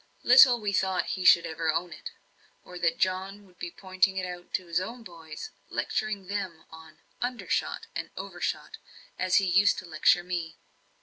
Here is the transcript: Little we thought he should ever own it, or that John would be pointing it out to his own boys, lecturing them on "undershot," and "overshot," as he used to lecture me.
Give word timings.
Little 0.23 0.59
we 0.59 0.73
thought 0.73 1.09
he 1.13 1.23
should 1.23 1.45
ever 1.45 1.71
own 1.71 1.93
it, 1.93 2.09
or 2.65 2.79
that 2.79 2.97
John 2.97 3.45
would 3.45 3.59
be 3.59 3.69
pointing 3.69 4.17
it 4.17 4.25
out 4.25 4.51
to 4.55 4.65
his 4.65 4.79
own 4.81 5.03
boys, 5.03 5.51
lecturing 5.69 6.25
them 6.25 6.65
on 6.71 6.97
"undershot," 7.21 7.85
and 7.95 8.09
"overshot," 8.17 8.77
as 9.19 9.35
he 9.35 9.45
used 9.45 9.77
to 9.77 9.85
lecture 9.85 10.23
me. 10.23 10.55